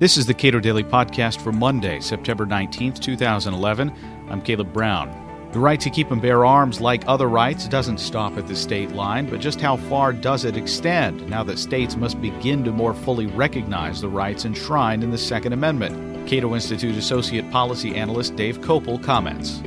This 0.00 0.16
is 0.16 0.26
the 0.26 0.34
Cato 0.34 0.58
Daily 0.58 0.82
Podcast 0.82 1.40
for 1.40 1.52
Monday, 1.52 2.00
September 2.00 2.44
19th, 2.44 2.98
2011. 2.98 3.92
I'm 4.28 4.42
Caleb 4.42 4.72
Brown. 4.72 5.48
The 5.52 5.60
right 5.60 5.78
to 5.78 5.88
keep 5.88 6.10
and 6.10 6.20
bear 6.20 6.44
arms, 6.44 6.80
like 6.80 7.04
other 7.06 7.28
rights, 7.28 7.68
doesn't 7.68 7.98
stop 7.98 8.36
at 8.36 8.48
the 8.48 8.56
state 8.56 8.90
line, 8.90 9.30
but 9.30 9.38
just 9.38 9.60
how 9.60 9.76
far 9.76 10.12
does 10.12 10.44
it 10.44 10.56
extend 10.56 11.24
now 11.30 11.44
that 11.44 11.60
states 11.60 11.94
must 11.94 12.20
begin 12.20 12.64
to 12.64 12.72
more 12.72 12.92
fully 12.92 13.26
recognize 13.26 14.00
the 14.00 14.08
rights 14.08 14.44
enshrined 14.44 15.04
in 15.04 15.12
the 15.12 15.16
Second 15.16 15.52
Amendment? 15.52 16.28
Cato 16.28 16.56
Institute 16.56 16.96
Associate 16.96 17.48
Policy 17.52 17.94
Analyst 17.94 18.34
Dave 18.34 18.58
Kopel 18.62 19.00
comments. 19.00 19.62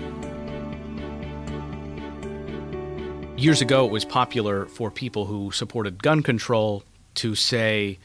Years 3.41 3.61
ago, 3.61 3.85
it 3.85 3.91
was 3.91 4.03
popular 4.03 4.65
for 4.65 4.91
people 4.91 5.25
who 5.25 5.51
supported 5.51 6.03
gun 6.03 6.21
control 6.21 6.83
to 7.15 7.33
say, 7.33 7.97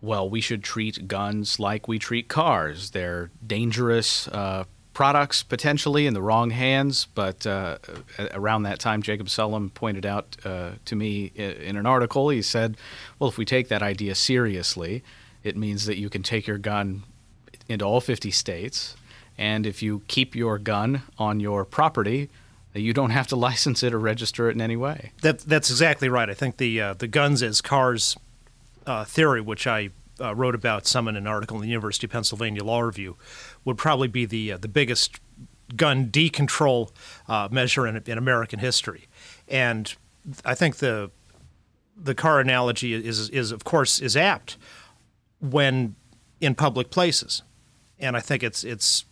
well, 0.00 0.28
we 0.28 0.40
should 0.40 0.62
treat 0.62 1.08
guns 1.08 1.58
like 1.58 1.88
we 1.88 1.98
treat 1.98 2.28
cars. 2.28 2.90
They're 2.90 3.30
dangerous, 3.46 4.28
uh, 4.28 4.64
products 4.98 5.44
potentially 5.44 6.08
in 6.08 6.14
the 6.14 6.20
wrong 6.20 6.50
hands. 6.50 7.06
But 7.14 7.46
uh, 7.46 7.78
around 8.32 8.64
that 8.64 8.80
time, 8.80 9.00
Jacob 9.00 9.28
Sullum 9.28 9.72
pointed 9.72 10.04
out 10.04 10.36
uh, 10.44 10.70
to 10.86 10.96
me 10.96 11.26
in 11.36 11.76
an 11.76 11.86
article, 11.86 12.30
he 12.30 12.42
said, 12.42 12.76
well, 13.18 13.30
if 13.30 13.38
we 13.38 13.44
take 13.44 13.68
that 13.68 13.80
idea 13.80 14.16
seriously, 14.16 15.04
it 15.44 15.56
means 15.56 15.86
that 15.86 15.98
you 15.98 16.10
can 16.10 16.24
take 16.24 16.48
your 16.48 16.58
gun 16.58 17.04
into 17.68 17.84
all 17.84 18.00
50 18.00 18.32
states. 18.32 18.96
And 19.38 19.66
if 19.66 19.84
you 19.84 20.02
keep 20.08 20.34
your 20.34 20.58
gun 20.58 21.02
on 21.16 21.38
your 21.38 21.64
property, 21.64 22.28
you 22.74 22.92
don't 22.92 23.10
have 23.10 23.28
to 23.28 23.36
license 23.48 23.84
it 23.84 23.94
or 23.94 24.00
register 24.00 24.48
it 24.48 24.56
in 24.56 24.60
any 24.60 24.76
way. 24.76 25.12
That, 25.22 25.38
that's 25.40 25.70
exactly 25.70 26.08
right. 26.08 26.28
I 26.28 26.34
think 26.34 26.56
the 26.56 26.80
uh, 26.80 26.94
the 26.94 27.06
guns 27.06 27.40
as 27.44 27.60
cars 27.60 28.16
uh, 28.88 29.04
theory, 29.04 29.40
which 29.40 29.66
I 29.66 29.90
uh, 30.20 30.34
wrote 30.34 30.54
about 30.54 30.86
some 30.86 31.06
in 31.08 31.16
an 31.16 31.26
article 31.26 31.56
in 31.58 31.62
the 31.62 31.68
University 31.68 32.06
of 32.06 32.10
Pennsylvania 32.10 32.64
Law 32.64 32.80
Review, 32.80 33.16
would 33.64 33.76
probably 33.76 34.08
be 34.08 34.24
the 34.24 34.52
uh, 34.52 34.56
the 34.56 34.68
biggest 34.68 35.20
gun 35.76 36.06
decontrol 36.06 36.90
uh, 37.28 37.48
measure 37.50 37.86
in, 37.86 38.02
in 38.06 38.16
American 38.16 38.58
history. 38.58 39.06
And 39.46 39.94
I 40.44 40.54
think 40.54 40.76
the 40.76 41.10
the 41.96 42.14
car 42.14 42.40
analogy 42.40 42.94
is 42.94 43.28
is 43.28 43.52
of 43.52 43.64
course 43.64 44.00
is 44.00 44.16
apt 44.16 44.56
when 45.40 45.94
in 46.40 46.54
public 46.54 46.90
places, 46.90 47.42
and 47.98 48.16
I 48.16 48.20
think 48.20 48.42
it's 48.42 48.64
it's 48.64 49.04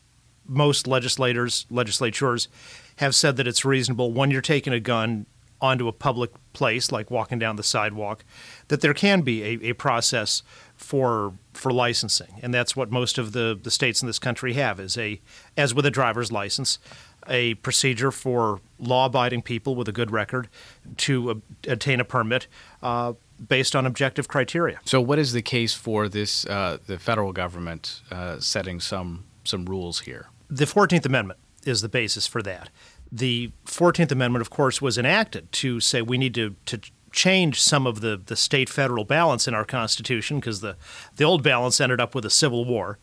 most 0.49 0.87
legislators 0.87 1.67
legislatures 1.71 2.49
have 2.97 3.15
said 3.15 3.37
that 3.37 3.47
it's 3.47 3.65
reasonable 3.65 4.13
when 4.13 4.31
you're 4.31 4.41
taking 4.41 4.73
a 4.73 4.81
gun 4.81 5.27
onto 5.61 5.89
a 5.89 5.93
public 5.93 6.31
place 6.53 6.93
like 6.93 7.11
walking 7.11 7.39
down 7.39 7.57
the 7.57 7.63
sidewalk 7.63 8.25
that 8.69 8.81
there 8.81 8.95
can 8.95 9.23
be 9.23 9.43
a, 9.43 9.71
a 9.71 9.73
process 9.75 10.43
for 10.77 11.35
for 11.53 11.73
licensing, 11.73 12.39
and 12.43 12.53
that's 12.53 12.77
what 12.77 12.91
most 12.91 13.17
of 13.17 13.33
the, 13.33 13.59
the 13.61 13.71
states 13.71 14.03
in 14.03 14.07
this 14.07 14.19
country 14.19 14.53
have 14.55 14.79
is 14.79 14.99
a 14.99 15.21
as 15.57 15.75
with 15.75 15.87
a 15.87 15.91
driver's 15.91 16.31
license, 16.31 16.79
a 17.29 17.55
procedure 17.55 18.11
for 18.11 18.61
law-abiding 18.79 19.43
people 19.43 19.75
with 19.75 19.89
a 19.89 19.93
good 19.93 20.11
record 20.11 20.49
to 20.99 21.31
ob- 21.31 21.43
obtain 21.67 22.01
a 22.01 22.05
permit. 22.05 22.47
Uh, 22.83 23.15
based 23.49 23.77
on 23.77 23.85
objective 23.85 24.29
criteria. 24.29 24.81
So, 24.85 25.01
what 25.01 25.19
is 25.19 25.33
the 25.33 25.43
case 25.43 25.75
for 25.75 26.09
this? 26.09 26.47
Uh, 26.47 26.79
the 26.87 26.99
federal 26.99 27.33
government 27.33 28.01
uh, 28.11 28.41
setting 28.41 28.81
some 28.81 29.25
some 29.45 29.67
rules 29.67 30.01
here. 30.01 30.29
The 30.49 30.67
Fourteenth 30.67 31.05
Amendment 31.07 31.39
is 31.65 31.83
the 31.83 31.89
basis 31.89 32.27
for 32.27 32.43
that. 32.43 32.71
The 33.11 33.53
Fourteenth 33.65 34.13
Amendment, 34.13 34.43
of 34.43 34.51
course, 34.51 34.83
was 34.83 34.99
enacted 34.99 35.53
to 35.53 35.81
say 35.81 36.03
we 36.03 36.19
need 36.19 36.35
to 36.35 36.57
to 36.67 36.81
change 37.13 37.63
some 37.63 37.87
of 37.87 38.03
the, 38.03 38.21
the 38.27 38.37
state 38.37 38.69
federal 38.69 39.05
balance 39.05 39.49
in 39.49 39.55
our 39.55 39.65
Constitution 39.65 40.39
because 40.39 40.61
the, 40.61 40.77
the 41.17 41.25
old 41.25 41.43
balance 41.43 41.81
ended 41.81 41.99
up 41.99 42.15
with 42.15 42.27
a 42.27 42.31
civil 42.31 42.65
war. 42.65 42.99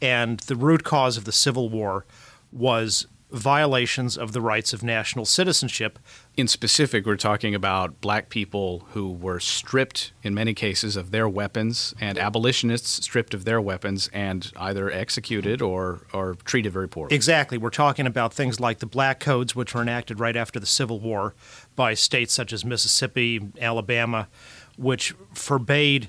And 0.00 0.40
the 0.40 0.56
root 0.56 0.84
cause 0.84 1.16
of 1.18 1.24
the 1.24 1.32
Civil 1.32 1.68
War 1.68 2.06
was 2.50 3.06
violations 3.30 4.16
of 4.16 4.32
the 4.32 4.40
rights 4.40 4.72
of 4.72 4.82
national 4.82 5.24
citizenship. 5.24 5.98
In 6.36 6.48
specific, 6.48 7.04
we're 7.04 7.16
talking 7.16 7.54
about 7.54 8.00
black 8.00 8.30
people 8.30 8.86
who 8.92 9.10
were 9.10 9.38
stripped, 9.38 10.12
in 10.22 10.34
many 10.34 10.54
cases, 10.54 10.96
of 10.96 11.10
their 11.10 11.28
weapons, 11.28 11.94
and 12.00 12.18
abolitionists 12.18 13.04
stripped 13.04 13.34
of 13.34 13.44
their 13.44 13.60
weapons 13.60 14.08
and 14.12 14.50
either 14.56 14.90
executed 14.90 15.60
or, 15.60 16.06
or 16.12 16.36
treated 16.44 16.72
very 16.72 16.88
poorly. 16.88 17.14
Exactly. 17.14 17.58
We're 17.58 17.70
talking 17.70 18.06
about 18.06 18.32
things 18.32 18.60
like 18.60 18.78
the 18.78 18.86
Black 18.86 19.20
Codes, 19.20 19.54
which 19.54 19.74
were 19.74 19.82
enacted 19.82 20.20
right 20.20 20.36
after 20.36 20.58
the 20.58 20.66
Civil 20.66 21.00
War 21.00 21.34
by 21.76 21.94
states 21.94 22.32
such 22.32 22.52
as 22.52 22.64
Mississippi, 22.64 23.40
Alabama, 23.60 24.28
which 24.76 25.14
forbade 25.34 26.08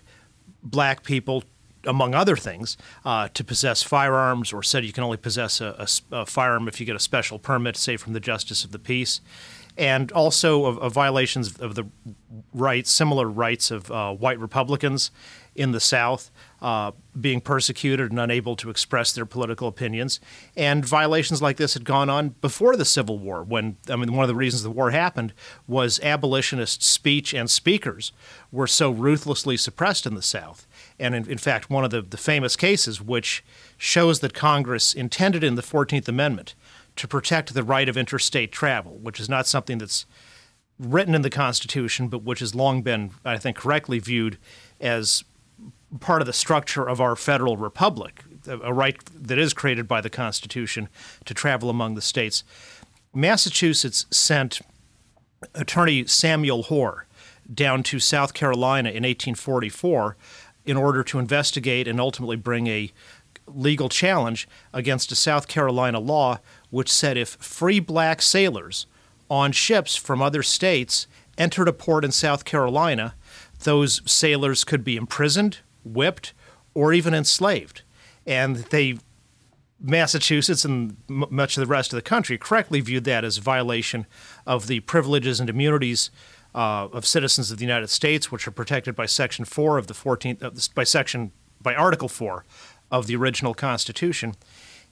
black 0.63 1.03
people 1.03 1.43
among 1.85 2.13
other 2.13 2.35
things, 2.35 2.77
uh, 3.05 3.29
to 3.33 3.43
possess 3.43 3.83
firearms, 3.83 4.51
or 4.51 4.61
said 4.63 4.85
you 4.85 4.93
can 4.93 5.03
only 5.03 5.17
possess 5.17 5.61
a, 5.61 5.87
a, 6.11 6.17
a, 6.21 6.25
firearm 6.25 6.67
if 6.67 6.79
you 6.79 6.85
get 6.85 6.95
a 6.95 6.99
special 6.99 7.39
permit, 7.39 7.77
say 7.77 7.97
from 7.97 8.13
the 8.13 8.19
Justice 8.19 8.63
of 8.63 8.71
the 8.71 8.79
Peace, 8.79 9.21
and 9.77 10.11
also 10.11 10.65
of, 10.65 10.77
of 10.79 10.93
violations 10.93 11.57
of 11.57 11.75
the 11.75 11.85
rights, 12.53 12.91
similar 12.91 13.29
rights 13.29 13.71
of 13.71 13.89
uh, 13.91 14.13
white 14.13 14.39
Republicans 14.39 15.11
in 15.55 15.71
the 15.71 15.79
South 15.79 16.31
uh, 16.61 16.91
being 17.19 17.41
persecuted 17.41 18.11
and 18.11 18.19
unable 18.19 18.55
to 18.55 18.69
express 18.69 19.13
their 19.13 19.25
political 19.25 19.67
opinions. 19.67 20.19
And 20.55 20.85
violations 20.85 21.41
like 21.41 21.57
this 21.57 21.73
had 21.73 21.85
gone 21.85 22.09
on 22.09 22.29
before 22.41 22.75
the 22.75 22.85
Civil 22.85 23.17
War, 23.17 23.43
when, 23.43 23.77
I 23.89 23.95
mean, 23.95 24.13
one 24.13 24.23
of 24.23 24.27
the 24.27 24.35
reasons 24.35 24.63
the 24.63 24.69
war 24.69 24.91
happened 24.91 25.33
was 25.67 25.99
abolitionist 26.01 26.83
speech 26.83 27.33
and 27.33 27.49
speakers 27.49 28.11
were 28.51 28.67
so 28.67 28.91
ruthlessly 28.91 29.57
suppressed 29.57 30.05
in 30.05 30.15
the 30.15 30.21
South 30.21 30.67
and 30.99 31.15
in, 31.15 31.29
in, 31.29 31.37
fact, 31.37 31.69
one 31.69 31.85
of 31.85 31.91
the, 31.91 32.01
the 32.01 32.17
famous 32.17 32.55
cases 32.55 33.01
which 33.01 33.43
shows 33.77 34.19
that 34.19 34.33
Congress 34.33 34.93
intended 34.93 35.43
in 35.43 35.55
the 35.55 35.61
14th 35.61 36.07
Amendment 36.07 36.55
to 36.97 37.07
protect 37.07 37.53
the 37.53 37.63
right 37.63 37.87
of 37.87 37.95
interstate 37.95 38.51
travel, 38.51 38.97
which 38.97 39.19
is 39.19 39.29
not 39.29 39.47
something 39.47 39.77
that's 39.77 40.05
written 40.77 41.15
in 41.15 41.21
the 41.21 41.29
Constitution, 41.29 42.07
but 42.09 42.23
which 42.23 42.39
has 42.39 42.53
long 42.53 42.81
been, 42.81 43.11
I 43.23 43.37
think, 43.37 43.57
correctly 43.57 43.99
viewed 43.99 44.37
as 44.81 45.23
part 45.99 46.21
of 46.21 46.25
the 46.25 46.33
structure 46.33 46.87
of 46.87 47.01
our 47.01 47.15
federal 47.15 47.57
republic, 47.57 48.23
a 48.47 48.73
right 48.73 48.97
that 49.13 49.37
is 49.37 49.53
created 49.53 49.87
by 49.87 50.01
the 50.01 50.09
Constitution 50.09 50.89
to 51.25 51.33
travel 51.33 51.69
among 51.69 51.95
the 51.95 52.01
states. 52.01 52.43
Massachusetts 53.13 54.05
sent 54.11 54.61
Attorney 55.55 56.05
Samuel 56.05 56.63
Hoare 56.63 57.07
down 57.51 57.81
to 57.83 57.99
South 57.99 58.33
Carolina 58.33 58.89
in 58.89 59.03
1844 59.03 60.15
in 60.65 60.77
order 60.77 61.03
to 61.03 61.19
investigate 61.19 61.87
and 61.87 61.99
ultimately 61.99 62.35
bring 62.35 62.67
a 62.67 62.91
legal 63.47 63.89
challenge 63.89 64.47
against 64.73 65.11
a 65.11 65.15
South 65.15 65.47
Carolina 65.47 65.99
law 65.99 66.39
which 66.69 66.91
said 66.91 67.17
if 67.17 67.29
free 67.29 67.79
black 67.79 68.21
sailors 68.21 68.85
on 69.29 69.51
ships 69.51 69.95
from 69.95 70.21
other 70.21 70.43
states 70.43 71.07
entered 71.37 71.67
a 71.67 71.73
port 71.73 72.05
in 72.05 72.11
South 72.11 72.45
Carolina, 72.45 73.15
those 73.63 74.01
sailors 74.05 74.63
could 74.63 74.83
be 74.83 74.95
imprisoned, 74.95 75.59
whipped, 75.93 76.33
or 76.73 76.93
even 76.93 77.13
enslaved. 77.13 77.81
And 78.25 78.57
they 78.57 78.97
Massachusetts 79.81 80.65
and 80.65 80.97
m- 81.09 81.25
much 81.29 81.57
of 81.57 81.61
the 81.61 81.67
rest 81.67 81.93
of 81.93 81.97
the 81.97 82.01
country 82.01 82.37
correctly 82.37 82.81
viewed 82.81 83.05
that 83.05 83.23
as 83.23 83.37
a 83.37 83.41
violation 83.41 84.05
of 84.45 84.67
the 84.67 84.81
privileges 84.81 85.39
and 85.39 85.49
immunities 85.49 86.11
uh, 86.53 86.87
of 86.91 87.05
citizens 87.05 87.51
of 87.51 87.59
the 87.59 87.65
United 87.65 87.89
States, 87.89 88.31
which 88.31 88.47
are 88.47 88.51
protected 88.51 88.95
by 88.95 89.05
Section 89.05 89.45
4 89.45 89.77
of 89.77 89.87
the 89.87 89.93
14th, 89.93 90.43
uh, 90.43 90.51
by 90.75 90.83
Section, 90.83 91.31
by 91.61 91.75
Article 91.75 92.09
4 92.09 92.43
of 92.91 93.07
the 93.07 93.15
original 93.15 93.53
Constitution. 93.53 94.35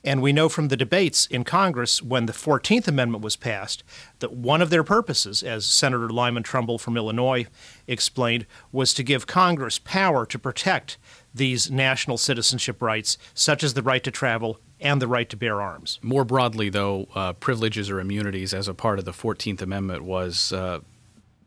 And 0.08 0.22
we 0.22 0.32
know 0.32 0.48
from 0.48 0.70
the 0.70 0.78
debates 0.78 1.26
in 1.26 1.44
Congress 1.44 2.02
when 2.02 2.28
the 2.28 2.32
14th 2.32 2.88
Amendment 2.88 3.22
was 3.22 3.36
passed 3.36 3.84
that 4.20 4.32
one 4.32 4.62
of 4.62 4.70
their 4.70 4.82
purposes, 4.82 5.44
as 5.44 5.66
Senator 5.66 6.10
Lyman 6.10 6.44
Trumbull 6.44 6.78
from 6.78 6.96
Illinois 6.96 7.46
explained, 7.88 8.46
was 8.72 8.94
to 8.94 9.04
give 9.04 9.28
Congress 9.28 9.80
power 9.80 10.26
to 10.26 10.40
protect 10.40 10.98
these 11.36 11.70
national 11.70 12.18
citizenship 12.18 12.82
rights, 12.82 13.18
such 13.34 13.66
as 13.66 13.74
the 13.74 13.82
right 13.82 14.02
to 14.06 14.10
travel 14.10 14.62
and 14.80 15.02
the 15.02 15.10
right 15.10 15.30
to 15.30 15.36
bear 15.36 15.62
arms. 15.62 16.00
More 16.02 16.24
broadly, 16.24 16.70
though, 16.70 17.10
uh, 17.14 17.34
privileges 17.34 17.90
or 17.90 18.00
immunities 18.00 18.54
as 18.54 18.70
a 18.70 18.74
part 18.74 19.00
of 19.00 19.04
the 19.04 19.12
14th 19.12 19.62
Amendment 19.62 20.06
was 20.06 20.54
uh, 20.54 20.80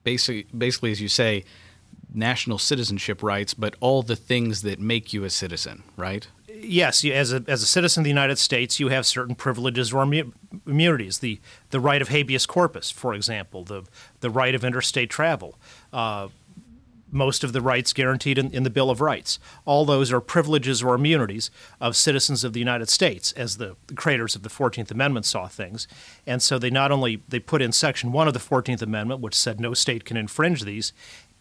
basically, 0.04 0.46
basically, 0.54 0.92
as 0.92 1.00
you 1.00 1.08
say, 1.08 1.46
national 2.12 2.58
citizenship 2.58 3.22
rights, 3.22 3.54
but 3.54 3.74
all 3.80 4.02
the 4.02 4.16
things 4.16 4.60
that 4.62 4.78
make 4.78 5.14
you 5.14 5.24
a 5.24 5.30
citizen, 5.30 5.82
right? 5.96 6.28
Yes, 6.62 7.04
as 7.04 7.32
a, 7.32 7.44
as 7.46 7.62
a 7.62 7.66
citizen 7.66 8.02
of 8.02 8.04
the 8.04 8.10
United 8.10 8.38
States, 8.38 8.80
you 8.80 8.88
have 8.88 9.06
certain 9.06 9.34
privileges 9.34 9.92
or 9.92 10.02
immunities. 10.02 11.18
The 11.18 11.40
the 11.70 11.80
right 11.80 12.02
of 12.02 12.08
habeas 12.08 12.46
corpus, 12.46 12.90
for 12.90 13.14
example, 13.14 13.64
the 13.64 13.84
the 14.20 14.30
right 14.30 14.54
of 14.54 14.64
interstate 14.64 15.10
travel, 15.10 15.58
uh, 15.92 16.28
most 17.10 17.42
of 17.42 17.52
the 17.52 17.60
rights 17.60 17.92
guaranteed 17.92 18.38
in, 18.38 18.50
in, 18.52 18.62
the 18.62 18.70
Bill 18.70 18.90
of 18.90 19.00
Rights. 19.00 19.38
All 19.64 19.84
those 19.84 20.12
are 20.12 20.20
privileges 20.20 20.82
or 20.82 20.94
immunities 20.94 21.50
of 21.80 21.96
citizens 21.96 22.44
of 22.44 22.52
the 22.52 22.60
United 22.60 22.88
States, 22.88 23.32
as 23.32 23.56
the, 23.56 23.76
creators 23.96 24.36
of 24.36 24.42
the 24.42 24.48
Fourteenth 24.48 24.90
Amendment 24.90 25.26
saw 25.26 25.48
things. 25.48 25.88
And 26.26 26.40
so 26.42 26.58
they 26.58 26.70
not 26.70 26.92
only 26.92 27.22
they 27.28 27.40
put 27.40 27.62
in 27.62 27.72
Section 27.72 28.12
One 28.12 28.28
of 28.28 28.34
the 28.34 28.40
Fourteenth 28.40 28.82
Amendment, 28.82 29.20
which 29.20 29.34
said 29.34 29.60
no 29.60 29.74
state 29.74 30.04
can 30.04 30.16
infringe 30.16 30.62
these, 30.64 30.92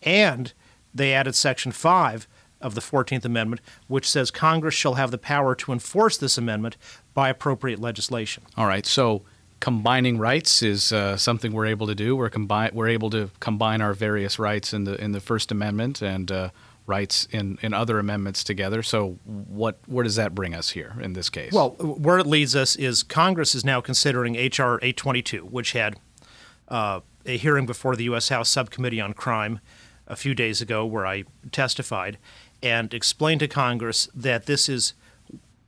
and 0.01 0.54
they 0.94 1.13
added 1.13 1.36
Section 1.36 1.72
Five 1.72 2.27
of 2.62 2.76
the 2.76 2.82
14th 2.82 3.26
Amendment, 3.26 3.62
which 3.88 4.10
says 4.10 4.32
Congress 4.32 4.76
shall 4.76 4.96
have 4.96 5.12
the 5.12 5.18
power 5.18 5.56
to 5.56 5.72
enforce 5.72 6.18
this 6.18 6.38
amendment 6.38 6.78
by 7.14 7.30
appropriate 7.30 7.80
legislation. 7.80 8.44
All 8.58 8.66
right. 8.66 8.86
So 8.86 9.24
combining 9.60 10.18
rights 10.18 10.62
is 10.64 10.92
uh, 10.92 11.18
something 11.18 11.52
we're 11.52 11.66
able 11.66 11.88
to 11.88 11.96
do. 11.96 12.16
We're 12.16 12.30
combine 12.30 12.72
we're 12.74 12.90
able 12.90 13.10
to 13.12 13.30
combine 13.40 13.82
our 13.82 13.94
various 13.94 14.40
rights 14.40 14.74
in 14.74 14.84
the 14.84 15.02
in 15.02 15.12
the 15.12 15.20
First 15.20 15.52
Amendment 15.52 16.02
and 16.02 16.32
uh, 16.32 16.50
rights 16.90 17.28
in, 17.32 17.58
in 17.62 17.74
other 17.74 18.00
amendments 18.00 18.44
together. 18.44 18.82
So 18.82 19.20
what 19.26 19.80
where 19.86 20.04
does 20.04 20.16
that 20.16 20.34
bring 20.36 20.54
us 20.54 20.72
here 20.72 20.96
in 21.02 21.14
this 21.14 21.30
case? 21.30 21.54
Well, 21.54 21.72
where 21.80 22.18
it 22.18 22.26
leads 22.26 22.56
us 22.56 22.76
is 22.76 23.04
Congress 23.04 23.56
is 23.56 23.64
now 23.64 23.80
considering 23.80 24.36
H.R. 24.36 24.80
822, 24.82 25.46
which 25.46 25.74
had 25.74 25.98
uh, 26.68 27.02
a 27.26 27.38
hearing 27.38 27.66
before 27.66 27.96
the 27.96 28.06
U.S. 28.06 28.30
House 28.30 28.50
Subcommittee 28.50 29.00
on 29.00 29.14
Crime 29.14 29.60
a 30.08 30.16
few 30.16 30.34
days 30.34 30.62
ago, 30.62 30.86
where 30.86 31.06
I 31.06 31.24
testified 31.52 32.18
and 32.62 32.94
explain 32.94 33.40
to 33.40 33.48
Congress 33.48 34.10
that 34.14 34.46
this 34.46 34.70
is 34.70 34.94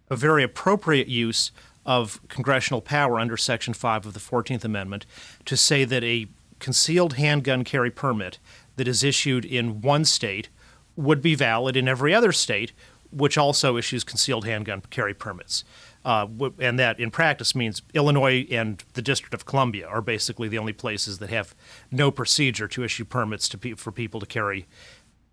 a 0.09 0.15
very 0.15 0.43
appropriate 0.43 1.07
use 1.07 1.51
of 1.85 2.19
congressional 2.27 2.81
power 2.81 3.19
under 3.19 3.37
Section 3.37 3.73
5 3.73 4.07
of 4.07 4.13
the 4.13 4.19
14th 4.19 4.63
Amendment 4.63 5.05
to 5.45 5.57
say 5.57 5.83
that 5.85 6.03
a 6.03 6.27
concealed 6.59 7.13
handgun 7.13 7.63
carry 7.63 7.89
permit 7.89 8.37
that 8.75 8.87
is 8.87 9.03
issued 9.03 9.45
in 9.45 9.81
one 9.81 10.05
state 10.05 10.49
would 10.95 11.21
be 11.21 11.35
valid 11.35 11.75
in 11.75 11.87
every 11.87 12.13
other 12.13 12.31
state, 12.31 12.71
which 13.11 13.37
also 13.37 13.77
issues 13.77 14.03
concealed 14.03 14.45
handgun 14.45 14.81
carry 14.89 15.13
permits. 15.13 15.63
Uh, 16.03 16.27
and 16.59 16.79
that 16.79 16.99
in 16.99 17.11
practice 17.11 17.53
means 17.53 17.83
Illinois 17.93 18.47
and 18.49 18.83
the 18.93 19.01
District 19.01 19.33
of 19.33 19.45
Columbia 19.45 19.87
are 19.87 20.01
basically 20.01 20.47
the 20.47 20.57
only 20.57 20.73
places 20.73 21.19
that 21.19 21.29
have 21.29 21.53
no 21.91 22.09
procedure 22.09 22.67
to 22.67 22.83
issue 22.83 23.05
permits 23.05 23.47
to 23.49 23.57
pe- 23.57 23.73
for 23.73 23.91
people 23.91 24.19
to 24.19 24.25
carry 24.25 24.65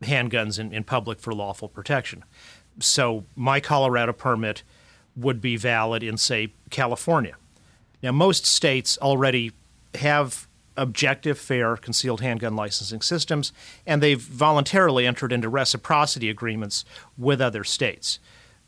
handguns 0.03 0.59
in, 0.59 0.73
in 0.73 0.85
public 0.85 1.21
for 1.21 1.35
lawful 1.35 1.69
protection. 1.69 2.25
So 2.81 3.25
my 3.35 3.61
Colorado 3.61 4.13
permit 4.13 4.63
would 5.17 5.41
be 5.41 5.57
valid 5.57 6.03
in, 6.03 6.17
say, 6.17 6.53
California. 6.71 7.35
Now, 8.03 8.13
most 8.13 8.47
states 8.47 8.97
already 8.99 9.53
have 9.97 10.47
objective, 10.77 11.39
fair 11.39 11.77
concealed 11.77 12.21
handgun 12.21 12.55
licensing 12.55 13.01
systems, 13.01 13.53
and 13.85 14.01
they've 14.01 14.21
voluntarily 14.21 15.07
entered 15.07 15.33
into 15.33 15.49
reciprocity 15.49 16.31
agreements 16.31 16.85
with 17.17 17.41
other 17.41 17.65
states. 17.65 18.21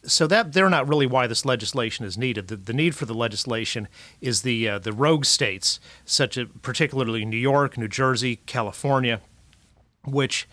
So 0.03 0.27
that 0.27 0.55
they're 0.55 0.71
not 0.71 0.89
really 0.89 1.07
why 1.07 1.27
this 1.27 1.45
legislation 1.45 2.05
is 2.05 2.17
needed. 2.19 2.49
The, 2.49 2.57
the 2.57 2.73
need 2.73 2.95
for 2.95 3.05
the 3.05 3.15
legislation 3.15 3.87
is 4.21 4.43
the 4.43 4.69
uh, 4.69 4.79
the 4.79 4.93
rogue 4.93 5.27
states, 5.27 5.79
such 6.07 6.39
as 6.39 6.49
particularly 6.63 7.25
New 7.25 7.37
York, 7.37 7.77
New 7.77 7.87
Jersey, 7.87 8.37
California, 8.47 9.21
which 10.05 10.49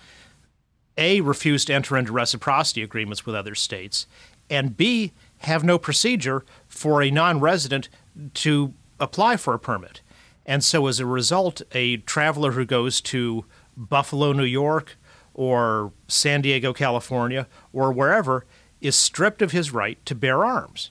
a 0.97 1.21
refuse 1.21 1.65
to 1.65 1.73
enter 1.73 1.97
into 1.97 2.11
reciprocity 2.11 2.81
agreements 2.81 3.25
with 3.25 3.35
other 3.35 3.55
states, 3.55 4.07
and 4.49 4.77
b 4.77 5.13
have 5.39 5.63
no 5.63 5.77
procedure 5.77 6.43
for 6.67 7.01
a 7.01 7.11
non-resident 7.11 7.89
to 8.33 8.73
apply 8.99 9.37
for 9.37 9.53
a 9.53 9.59
permit. 9.59 10.01
And 10.45 10.63
so, 10.63 10.87
as 10.87 10.99
a 10.99 11.05
result, 11.05 11.61
a 11.73 11.97
traveler 11.97 12.53
who 12.53 12.65
goes 12.65 13.01
to 13.01 13.45
Buffalo, 13.75 14.31
New 14.31 14.45
York, 14.45 14.97
or 15.33 15.91
San 16.07 16.41
Diego, 16.41 16.73
California, 16.73 17.47
or 17.71 17.91
wherever 17.91 18.45
is 18.81 18.95
stripped 18.95 19.41
of 19.41 19.51
his 19.51 19.71
right 19.71 20.03
to 20.05 20.15
bear 20.15 20.43
arms. 20.43 20.89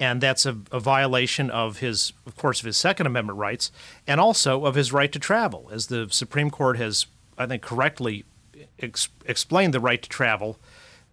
And 0.00 0.20
that's 0.20 0.44
a, 0.44 0.58
a, 0.72 0.80
violation 0.80 1.50
of 1.50 1.78
his, 1.78 2.12
of 2.26 2.36
course, 2.36 2.58
of 2.58 2.66
his 2.66 2.76
Second 2.76 3.06
Amendment 3.06 3.38
rights 3.38 3.70
and 4.06 4.20
also 4.20 4.64
of 4.64 4.74
his 4.74 4.92
right 4.92 5.12
to 5.12 5.20
travel. 5.20 5.68
As 5.70 5.86
the 5.86 6.08
Supreme 6.10 6.50
Court 6.50 6.76
has, 6.78 7.06
I 7.38 7.46
think, 7.46 7.62
correctly 7.62 8.24
ex- 8.78 9.08
explained 9.26 9.74
the 9.74 9.80
right 9.80 10.02
to 10.02 10.08
travel, 10.08 10.58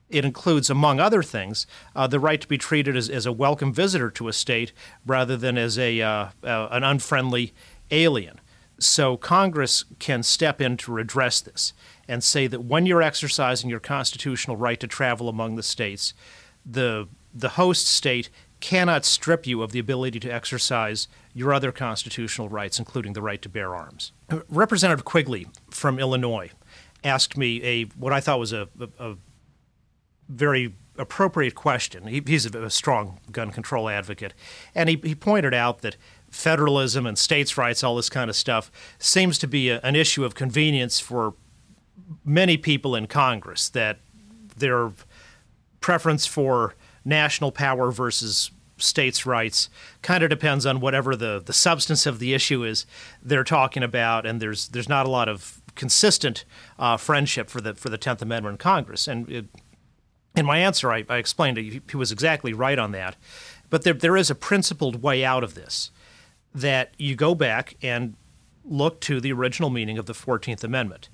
it 0.10 0.26
includes, 0.26 0.70
among 0.70 1.00
other 1.00 1.24
things, 1.24 1.66
uh, 1.96 2.08
the 2.08 2.20
right 2.20 2.42
to 2.42 2.48
be 2.48 2.58
treated 2.58 2.96
as, 2.96 3.10
as, 3.10 3.26
a 3.26 3.32
welcome 3.32 3.74
visitor 3.74 4.12
to 4.12 4.28
a 4.28 4.34
state 4.34 4.74
rather 5.06 5.38
than 5.38 5.58
as 5.58 5.80
a, 5.80 6.02
uh, 6.02 6.28
uh, 6.44 6.68
an 6.72 6.84
unfriendly 6.84 7.54
alien. 7.92 8.40
So 8.78 9.16
Congress 9.16 9.86
can 10.00 10.24
step 10.24 10.60
in 10.60 10.76
to 10.78 10.92
redress 10.92 11.40
this 11.40 11.74
and 12.08 12.24
say 12.24 12.48
that 12.48 12.64
when 12.64 12.86
you're 12.86 13.02
exercising 13.02 13.70
your 13.70 13.80
constitutional 13.80 14.58
right 14.58 14.80
to 14.80 14.88
travel 14.88 15.30
among 15.30 15.56
the 15.56 15.64
states, 15.64 16.14
the 16.66 17.08
the 17.34 17.50
host 17.50 17.88
state 17.88 18.30
cannot 18.60 19.06
strip 19.06 19.48
you 19.48 19.64
of 19.64 19.72
the 19.72 19.80
ability 19.80 20.20
to 20.20 20.30
exercise 20.30 21.08
your 21.34 21.54
other 21.54 21.72
constitutional 21.72 22.50
rights, 22.50 22.78
including 22.78 23.14
the 23.14 23.22
right 23.22 23.42
to 23.42 23.50
bear 23.50 23.74
arms. 23.74 24.12
Representative 24.50 25.06
Quigley 25.06 25.48
from 25.70 25.98
Illinois 25.98 26.52
asked 27.04 27.38
me 27.38 27.64
a 27.64 27.84
what 27.98 28.14
I 28.14 28.20
thought 28.20 28.40
was 28.40 28.54
a, 28.54 28.68
a, 28.80 29.12
a 29.12 29.18
very 30.30 30.74
appropriate 30.98 31.56
question. 31.56 32.08
He, 32.08 32.22
he's 32.26 32.46
a, 32.46 32.64
a, 32.64 32.70
strong 32.70 33.20
gun 33.32 33.52
control 33.52 33.90
advocate, 33.90 34.34
and 34.76 34.90
he, 34.90 35.00
he 35.04 35.16
pointed 35.16 35.54
out 35.54 35.82
that 35.82 35.98
federalism 36.30 37.06
and 37.06 37.18
states' 37.18 37.58
rights, 37.58 37.84
all 37.84 37.96
this 37.96 38.10
kind 38.10 38.30
of 38.30 38.36
stuff, 38.36 38.72
seems 39.00 39.38
to 39.40 39.48
be 39.48 39.70
a, 39.70 39.80
an 39.82 39.96
issue 39.96 40.24
of 40.24 40.36
convenience 40.36 41.00
for 41.00 41.34
many 42.24 42.58
people 42.58 42.96
in 42.96 43.08
Congress. 43.08 43.70
That 43.70 44.00
their 44.58 44.92
preference 45.80 46.26
for 46.26 46.76
national 47.04 47.52
power 47.52 47.92
versus 47.92 48.52
states' 48.78 49.26
rights 49.26 49.70
kind 50.02 50.24
of 50.24 50.30
depends 50.30 50.66
on 50.66 50.80
whatever 50.80 51.16
the, 51.16 51.42
the 51.44 51.54
substance 51.54 52.06
of 52.06 52.20
the 52.20 52.34
issue 52.34 52.64
is 52.64 52.86
they're 53.22 53.44
talking 53.44 53.84
about, 53.84 54.26
and 54.26 54.42
there's 54.42 54.70
there's 54.70 54.90
not 54.90 55.06
a 55.06 55.10
lot 55.10 55.30
of 55.30 55.61
consistent 55.76 56.46
uh, 56.78 56.98
friendship 56.98 57.50
for 57.50 57.62
the 57.62 57.74
for 57.76 57.90
the 57.90 57.98
Tenth 57.98 58.22
Amendment 58.22 58.56
in 58.56 58.58
Congress. 58.58 59.08
And 59.08 59.30
it, 59.30 59.46
in 60.36 60.46
my 60.46 60.60
answer, 60.60 60.92
I, 60.92 61.06
I 61.10 61.18
explained 61.18 61.58
he 61.58 61.98
was 61.98 62.12
exactly 62.12 62.54
right 62.54 62.80
on 62.80 62.92
that. 62.94 63.18
But 63.70 63.84
there, 63.84 63.94
there 63.94 64.18
is 64.18 64.30
a 64.30 64.36
principled 64.36 65.02
way 65.02 65.24
out 65.26 65.44
of 65.44 65.56
this 65.56 65.92
that 66.54 66.94
you 66.98 67.16
go 67.16 67.34
back 67.36 67.76
and 67.82 68.16
look 68.64 69.00
to 69.02 69.20
the 69.20 69.32
original 69.34 69.70
meaning 69.70 69.98
of 69.98 70.06
the 70.06 70.14
14th 70.14 70.64
Amendment. 70.64 71.10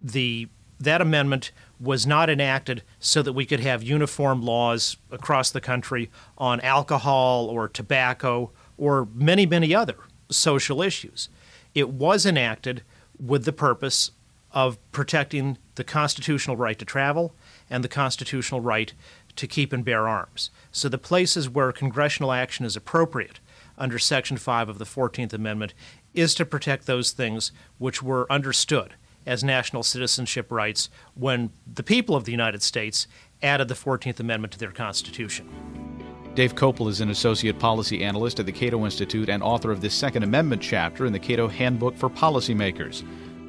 The, 0.00 0.48
that 0.78 1.00
amendment 1.00 1.52
was 1.80 2.06
not 2.06 2.28
enacted 2.28 2.82
so 2.98 3.22
that 3.22 3.32
we 3.32 3.46
could 3.46 3.60
have 3.60 3.82
uniform 3.82 4.42
laws 4.42 4.96
across 5.10 5.50
the 5.50 5.60
country 5.60 6.10
on 6.36 6.60
alcohol 6.60 7.46
or 7.46 7.68
tobacco 7.68 8.52
or 8.76 9.08
many, 9.14 9.46
many 9.46 9.74
other 9.74 9.96
social 10.30 10.82
issues. 10.82 11.28
It 11.74 11.88
was 11.88 12.26
enacted 12.26 12.82
with 13.18 13.44
the 13.44 13.52
purpose 13.52 14.10
of 14.52 14.78
protecting 14.92 15.58
the 15.74 15.84
constitutional 15.84 16.56
right 16.56 16.78
to 16.78 16.84
travel 16.84 17.34
and 17.68 17.84
the 17.84 17.88
constitutional 17.88 18.60
right 18.60 18.92
to 19.36 19.46
keep 19.46 19.72
and 19.72 19.84
bear 19.84 20.08
arms. 20.08 20.50
So, 20.72 20.88
the 20.88 20.98
places 20.98 21.48
where 21.48 21.70
congressional 21.72 22.32
action 22.32 22.64
is 22.64 22.76
appropriate 22.76 23.38
under 23.76 23.98
Section 23.98 24.38
5 24.38 24.68
of 24.68 24.78
the 24.78 24.84
14th 24.84 25.32
Amendment 25.32 25.74
is 26.14 26.34
to 26.34 26.46
protect 26.46 26.86
those 26.86 27.12
things 27.12 27.52
which 27.78 28.02
were 28.02 28.30
understood 28.32 28.94
as 29.26 29.44
national 29.44 29.82
citizenship 29.82 30.50
rights 30.50 30.88
when 31.14 31.50
the 31.70 31.82
people 31.82 32.16
of 32.16 32.24
the 32.24 32.32
United 32.32 32.62
States 32.62 33.06
added 33.42 33.68
the 33.68 33.74
14th 33.74 34.20
Amendment 34.20 34.52
to 34.52 34.58
their 34.58 34.72
Constitution. 34.72 36.05
Dave 36.36 36.54
Kopel 36.54 36.90
is 36.90 37.00
an 37.00 37.08
associate 37.08 37.58
policy 37.58 38.04
analyst 38.04 38.38
at 38.38 38.44
the 38.44 38.52
Cato 38.52 38.84
Institute 38.84 39.30
and 39.30 39.42
author 39.42 39.70
of 39.70 39.80
the 39.80 39.88
Second 39.88 40.22
Amendment 40.22 40.60
chapter 40.60 41.06
in 41.06 41.12
the 41.14 41.18
Cato 41.18 41.48
Handbook 41.48 41.96
for 41.96 42.10
Policymakers. 42.10 43.04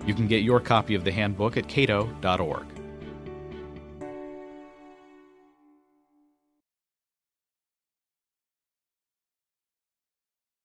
You 0.07 0.13
can 0.13 0.25
get 0.25 0.41
your 0.41 0.61
copy 0.61 0.95
of 0.95 1.03
the 1.03 1.11
handbook 1.11 1.57
at 1.57 1.67
cato.org. 1.67 2.76